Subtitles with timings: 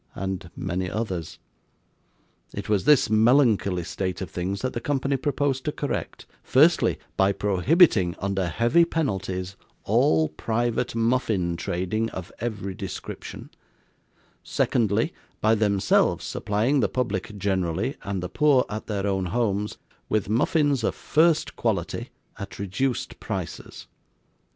[0.15, 1.37] and many others.
[2.55, 7.31] It was this melancholy state of things that the Company proposed to correct; firstly, by
[7.33, 13.51] prohibiting, under heavy penalties, all private muffin trading of every description;
[14.43, 19.77] secondly, by themselves supplying the public generally, and the poor at their own homes,
[20.09, 22.09] with muffins of first quality
[22.39, 23.85] at reduced prices.